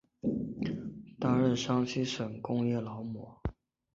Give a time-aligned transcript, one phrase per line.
[1.19, 3.39] 担任山西省工业劳模。